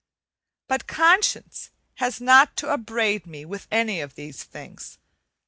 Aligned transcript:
But 0.67 0.87
conscience 0.87 1.69
has 1.97 2.19
not 2.19 2.57
to 2.57 2.69
upbraid 2.71 3.27
me 3.27 3.45
with 3.45 3.67
any 3.69 4.01
of 4.01 4.15
these 4.15 4.43
things. 4.43 4.97